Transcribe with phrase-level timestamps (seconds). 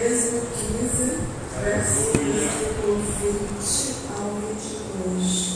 [0.00, 1.18] Êxodo 15,
[1.64, 5.47] versículo 20 ao 22.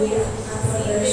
[0.00, 0.24] Hallelujah.
[0.24, 1.09] Hallelujah.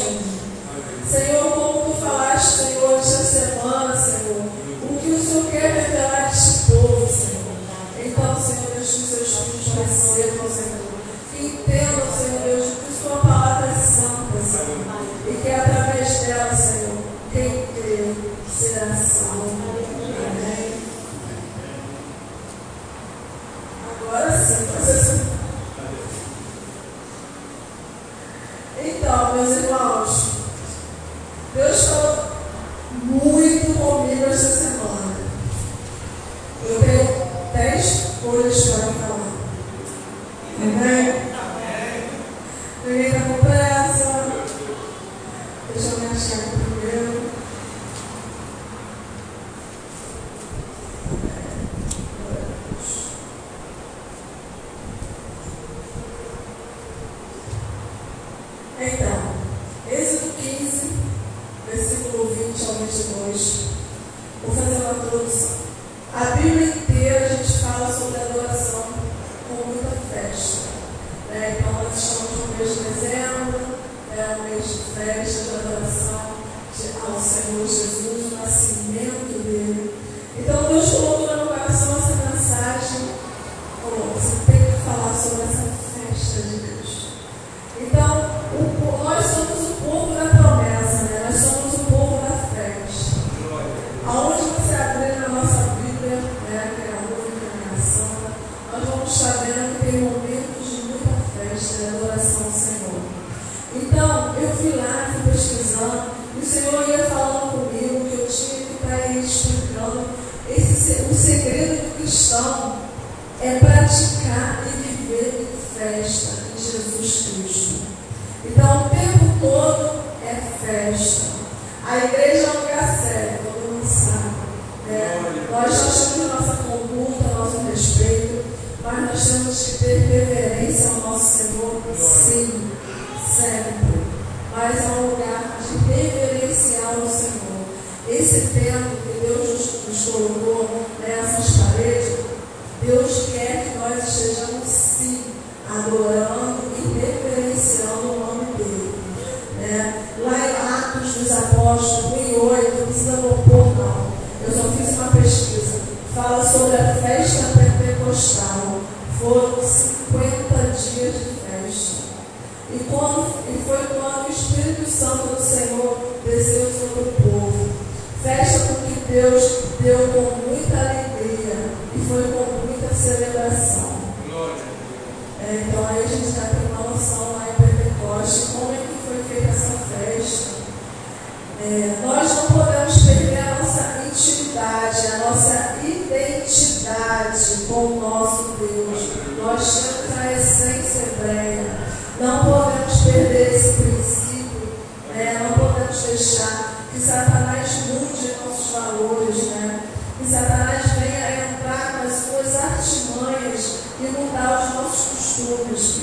[196.18, 199.84] deixar que Satanás mude nossos valores, né?
[200.18, 206.02] Que Satanás venha entrar com as suas artimanhas e mudar os nossos costumes.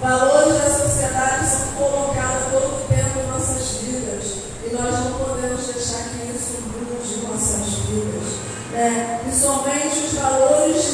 [0.00, 4.24] Valores da sociedade são colocados todo o tempo em nossas vidas
[4.66, 8.42] e nós não podemos deixar que isso mude nossas vidas.
[8.72, 9.20] Né?
[9.28, 10.91] E somente os valores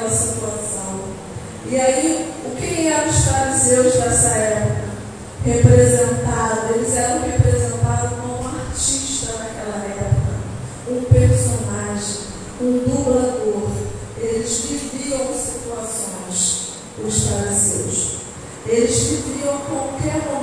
[0.00, 1.00] aquela situação.
[1.66, 4.90] E aí, o que eram os fariseus dessa época?
[5.44, 10.32] Representados, eles eram representados como um artista naquela época,
[10.88, 12.20] um personagem,
[12.60, 13.70] um dublador.
[14.18, 18.20] Eles viviam situações, os fariseus.
[18.66, 20.39] Eles viviam qualquer momento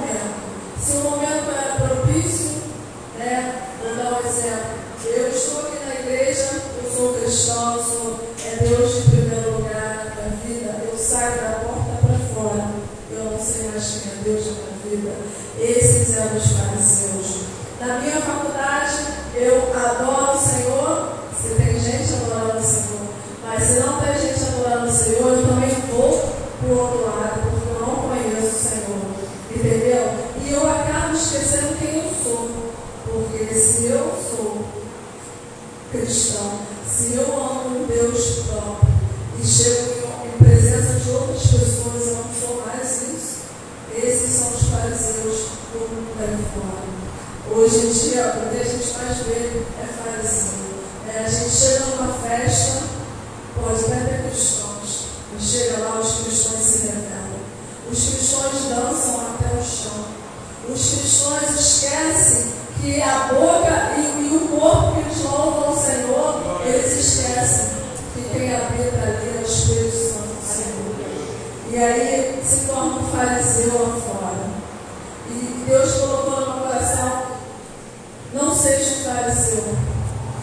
[78.34, 79.76] Não seja um fariseu,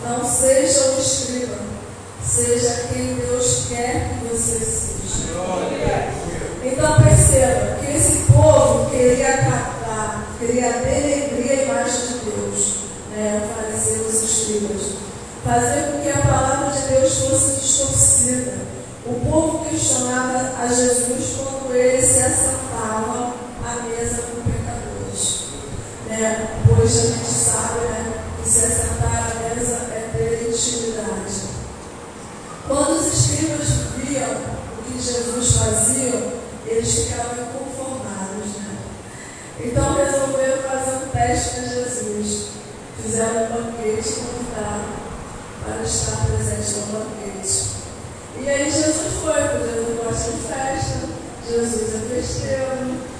[0.02, 1.58] não seja um escriba,
[2.24, 4.94] seja quem Deus quer que você seja.
[6.62, 12.74] Então perceba que esse povo queria captar, queria denegrir a imagem de Deus,
[13.10, 13.48] né?
[13.54, 14.82] fariseu os escribas,
[15.44, 18.54] fazer com que a palavra de Deus fosse distorcida.
[19.04, 25.40] O povo questionava a Jesus quando ele se assentava à mesa com pecadores.
[26.08, 26.48] Né?
[26.66, 27.33] Pois a gente
[28.54, 31.42] se acertar a mesa é ter intimidade.
[32.68, 36.32] Quando os escribas viam o que Jesus fazia,
[36.64, 38.54] eles ficavam inconformados.
[38.58, 38.76] Né?
[39.58, 42.46] Então resolveram fazer um teste de Jesus.
[43.02, 44.84] Fizeram um banquete convidaram
[45.64, 47.70] para estar presente no banquete.
[48.40, 51.08] E aí Jesus foi, porque Jesus gosta de festa,
[51.50, 53.13] Jesus é festeiro.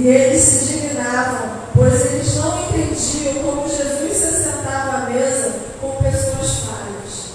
[0.00, 6.02] E eles se indignavam, pois eles não entendiam como Jesus se sentava à mesa com
[6.02, 7.34] pessoas falhas.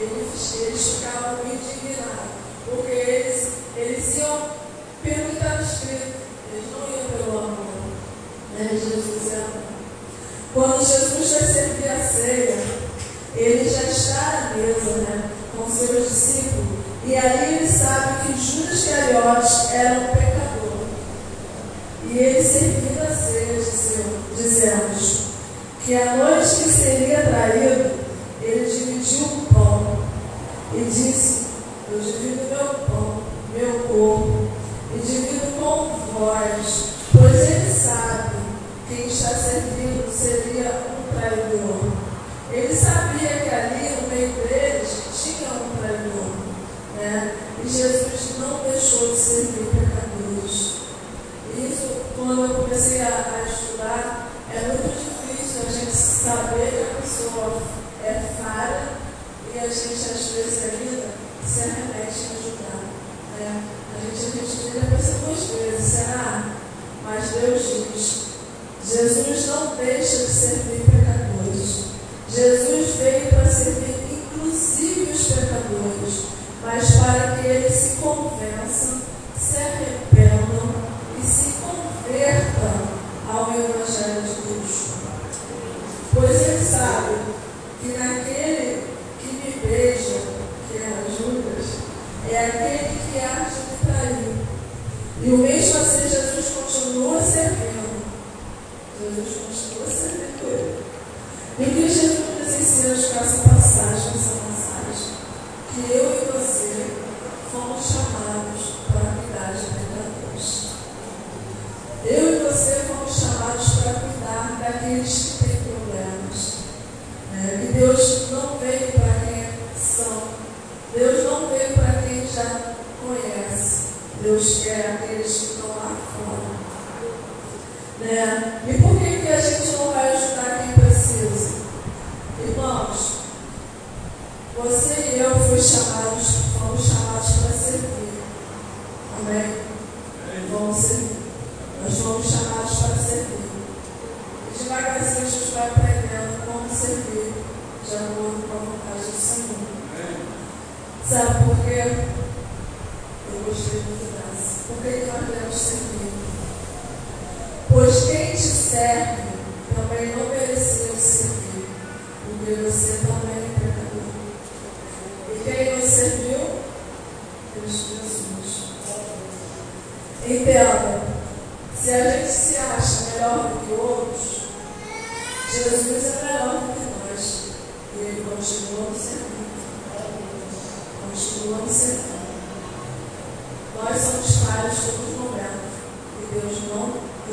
[0.00, 2.30] Eles, eles ficavam indignados,
[2.66, 4.42] porque eles, eles iam
[5.02, 6.14] pelo que estava escrito,
[6.52, 7.66] eles não iam pelo amor.
[8.56, 8.68] Né?
[8.70, 9.62] Jesus é amor.
[10.54, 12.58] Quando Jesus recebia a ceia,
[13.34, 15.30] ele já está à mesa né?
[15.56, 16.76] com seus discípulos.
[17.04, 20.15] E ali ele sabe que Judas Cariotes era um
[22.16, 23.60] e ele serviu a ceia,
[24.34, 25.26] dizendo
[25.84, 27.90] que a noite que seria traído,
[28.40, 29.98] ele dividiu o pão
[30.72, 31.25] e disse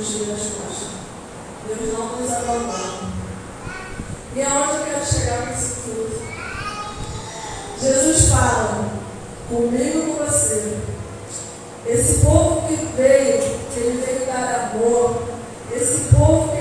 [0.03, 0.89] nos tira as costas.
[1.65, 3.13] Deus não nos abandona.
[4.35, 6.21] E é aonde eu quero chegar com isso tudo?
[7.81, 8.89] Jesus fala
[9.49, 10.77] comigo com você.
[11.85, 13.41] Esse povo que veio,
[13.73, 15.23] que ele veio dar amor,
[15.73, 16.52] esse povo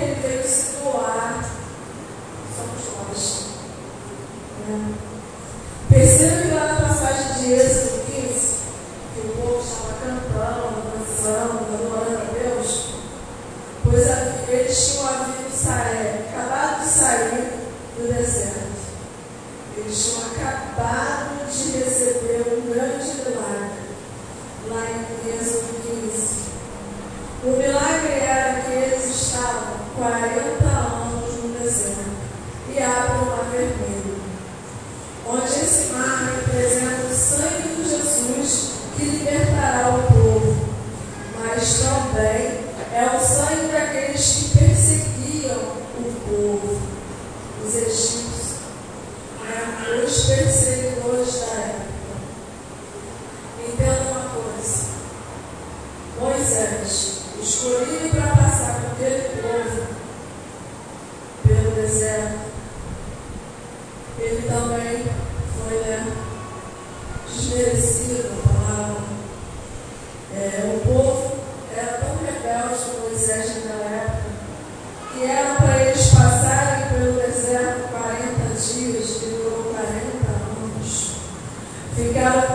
[82.02, 82.51] We've got to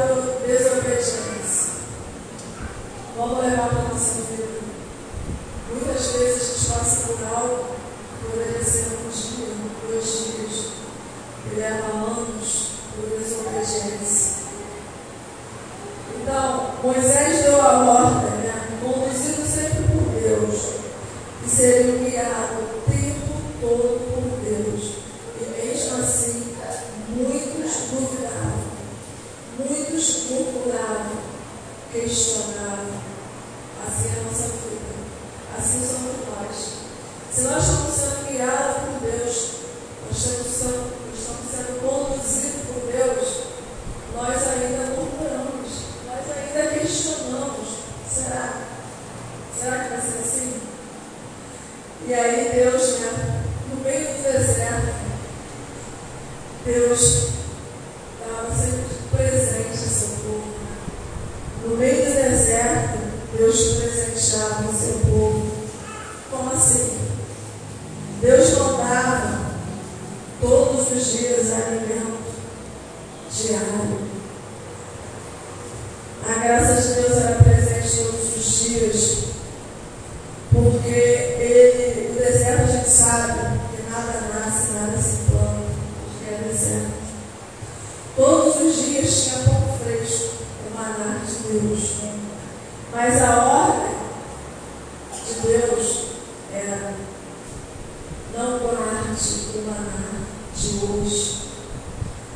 [98.38, 101.38] Não guarde o maná de hoje,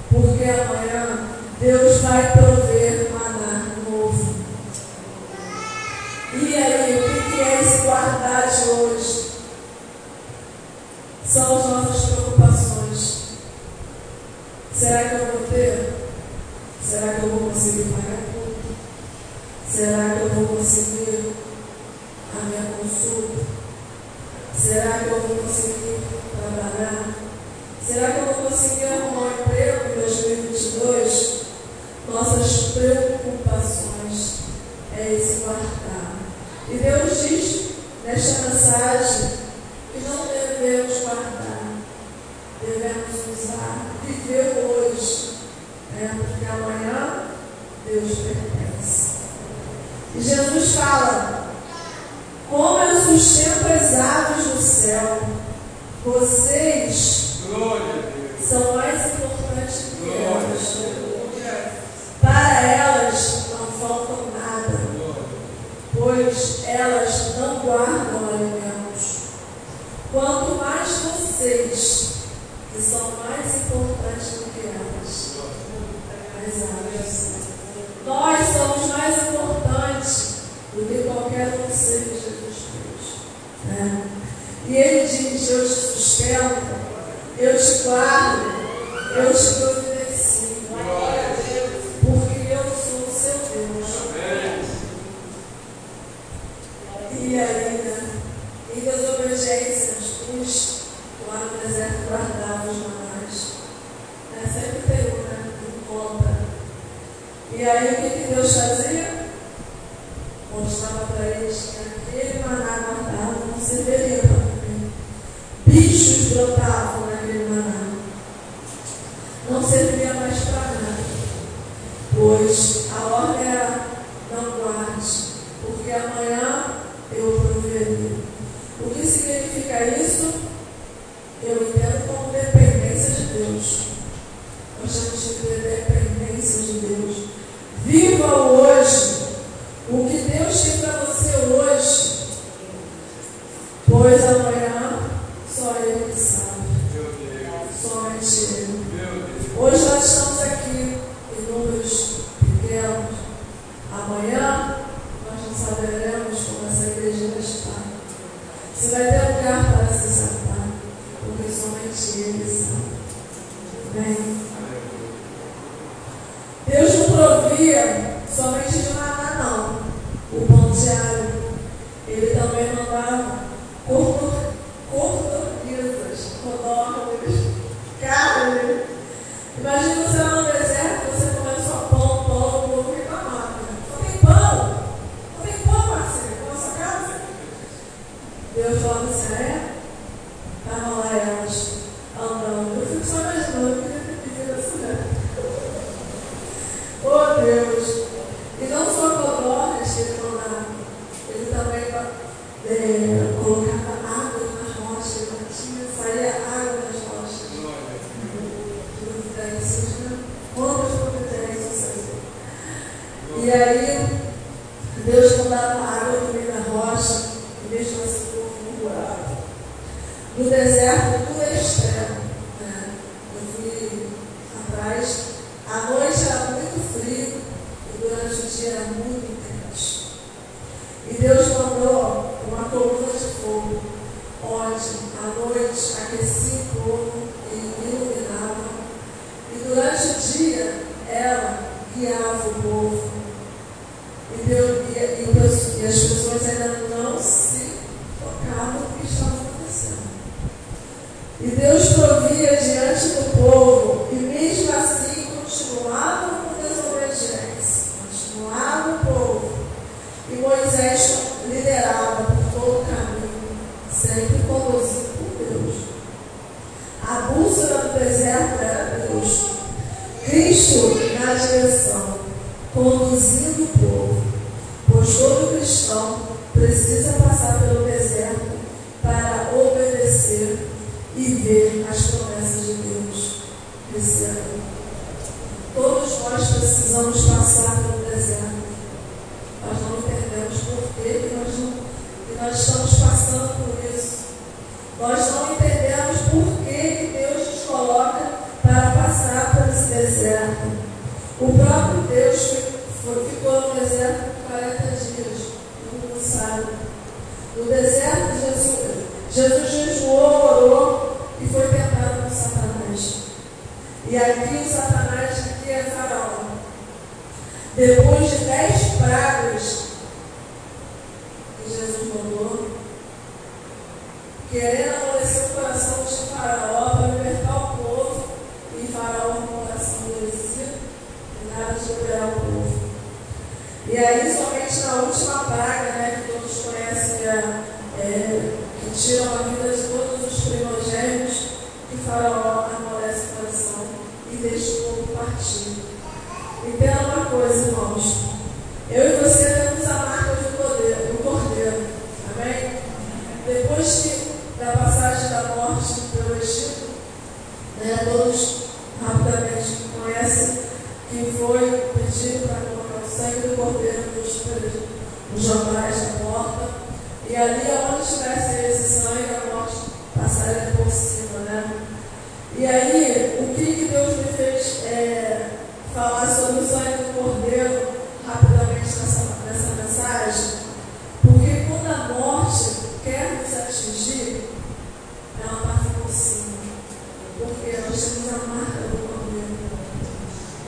[0.10, 1.28] porque amanhã
[1.60, 3.01] Deus vai prover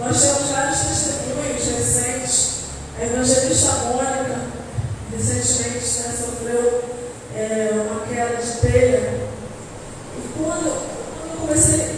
[0.06, 2.50] Nós temos vários testemunhos recentes.
[3.00, 4.42] A evangelista Mônica,
[5.16, 6.84] recentemente, né, sofreu
[7.34, 9.14] é, uma queda de telha.
[10.18, 11.93] E quando, quando eu comecei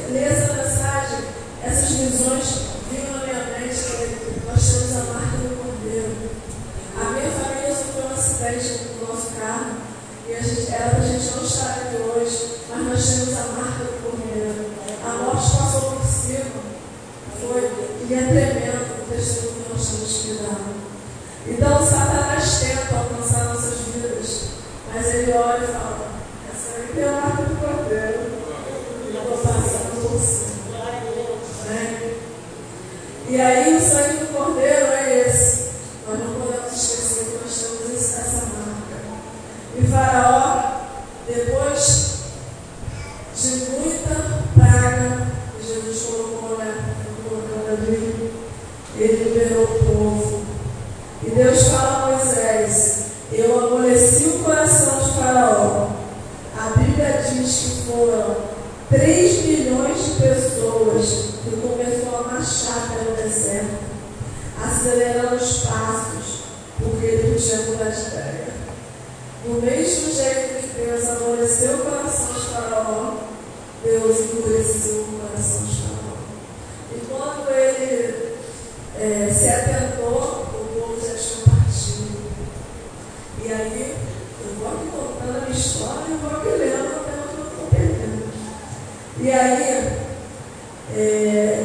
[89.25, 89.87] E aí,
[90.95, 91.64] é,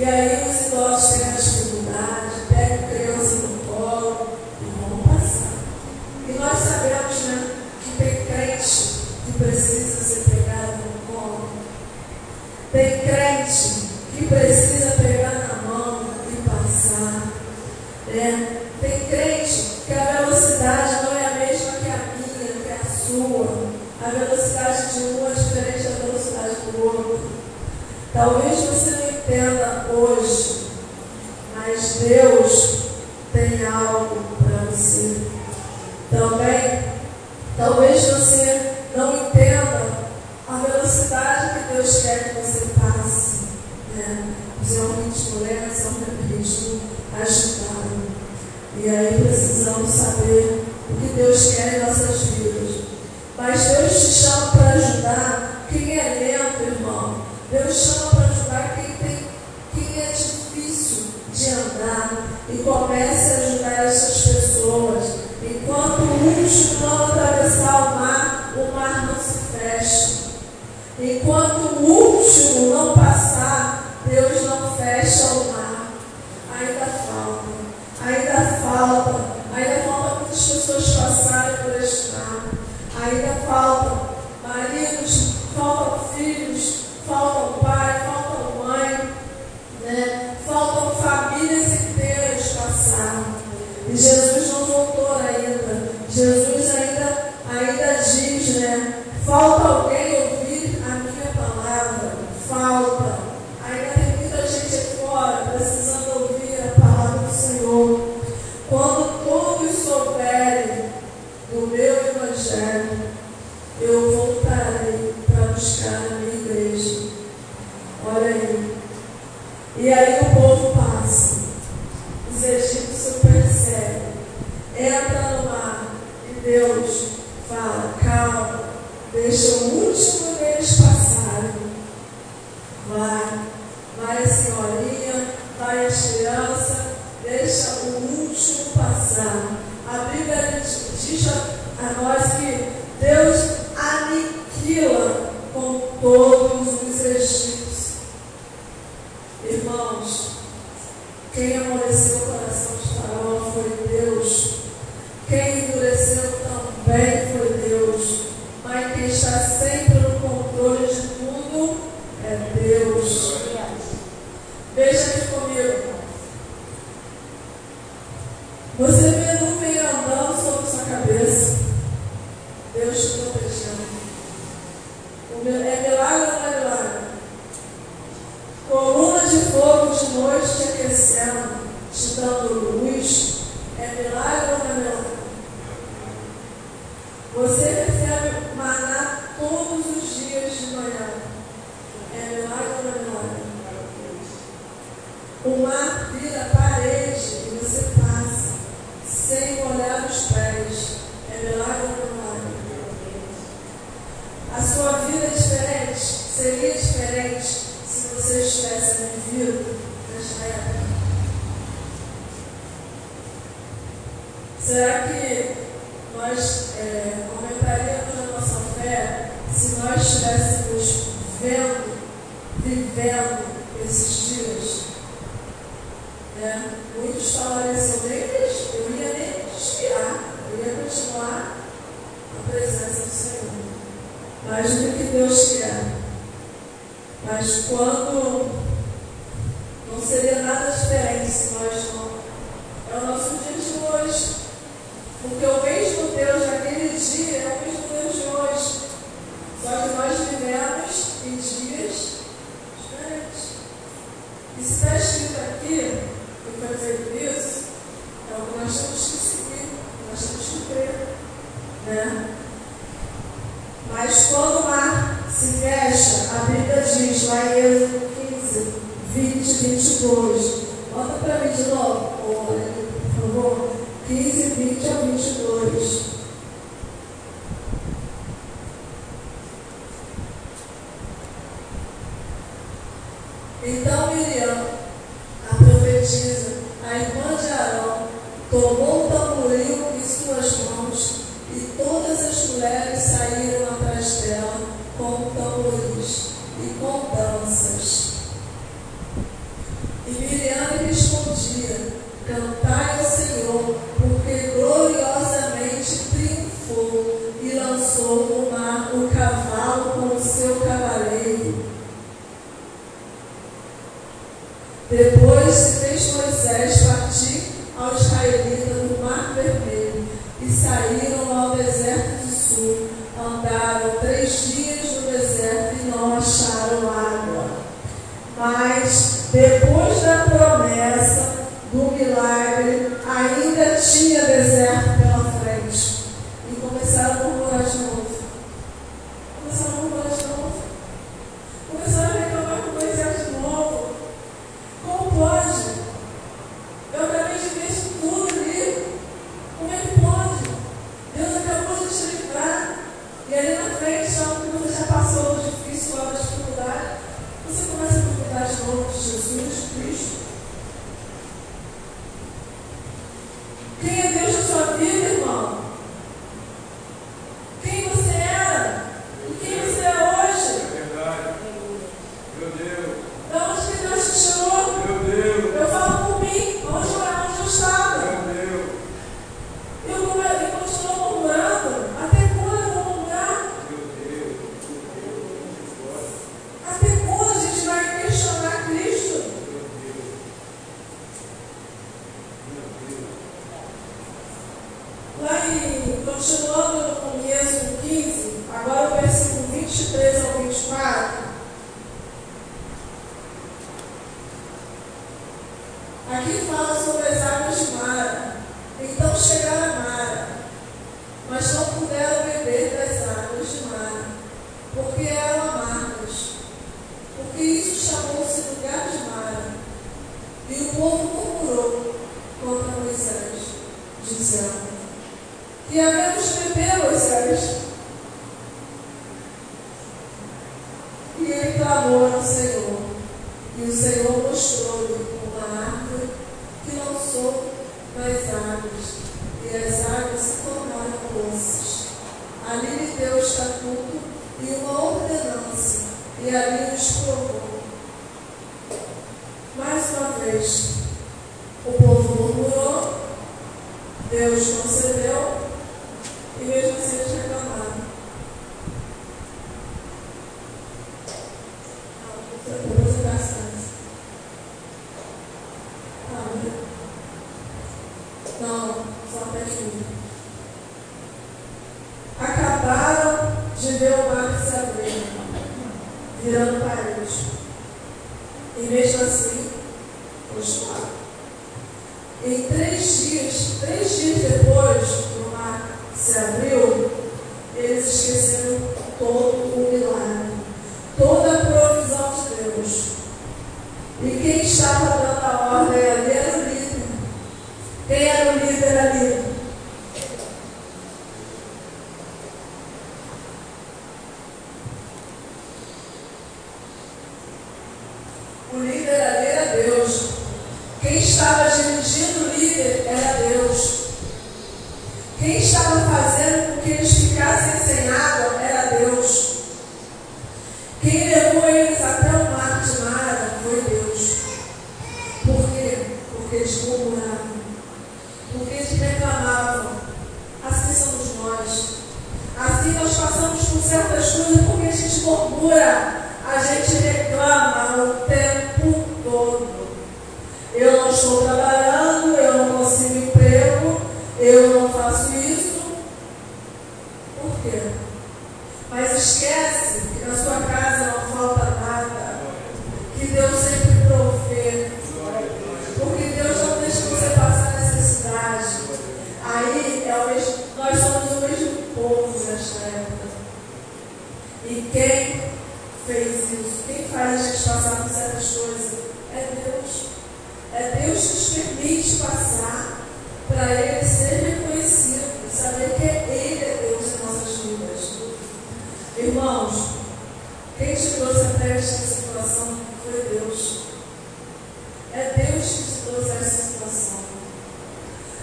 [0.00, 1.09] E aí os idosos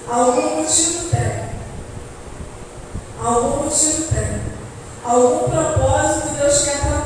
[0.09, 1.49] Algum motivo tem.
[3.21, 4.41] Algum motivo tem.
[5.03, 6.96] Algum propósito Deus quer para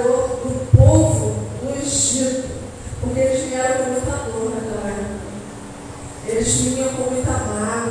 [0.00, 2.48] do povo do Egito,
[3.00, 5.22] porque eles vieram com muita dor naquela época.
[6.26, 7.81] Eles vinham com muita mágoa.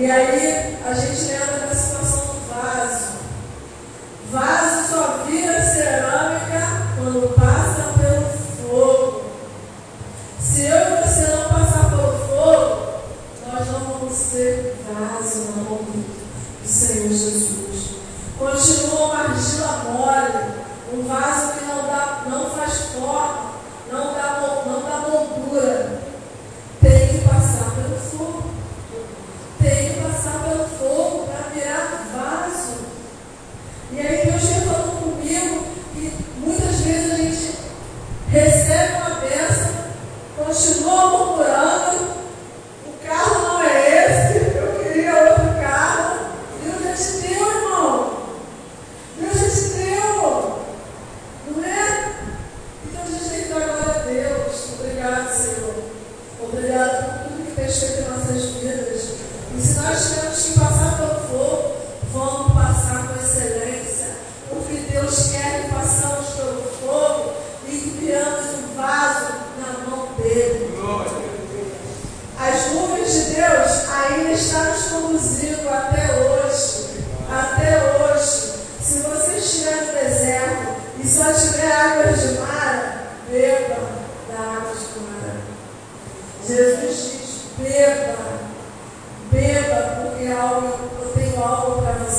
[0.00, 1.09] E aí a gente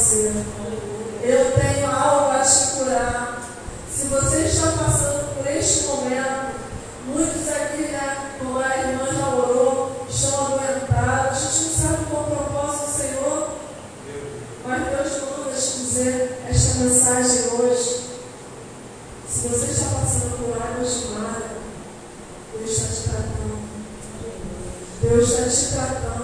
[0.01, 0.31] você.
[1.23, 3.41] Eu tenho algo a te curar.
[3.93, 6.55] Se você está passando por este momento,
[7.05, 11.37] muitos aqui, né, como a irmã já orou, estão aguentados.
[11.37, 13.49] A gente não sabe qual o propósito do Senhor.
[14.65, 18.01] Mas Deus manda te dizer esta mensagem hoje.
[19.29, 21.41] Se você está passando por águas de mar,
[22.57, 23.61] Deus está te tratando.
[25.01, 26.20] Deus está te tratando.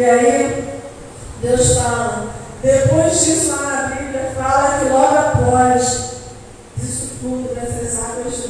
[0.00, 0.80] E aí,
[1.42, 2.30] Deus fala,
[2.62, 6.12] depois disso lá na Bíblia, fala que logo após
[6.82, 8.48] isso tudo, nessas águas de